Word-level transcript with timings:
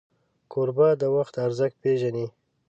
کوربه 0.51 0.89
د 1.01 1.03
وخت 1.15 1.33
ارزښت 1.45 1.77
پیژني. 1.83 2.27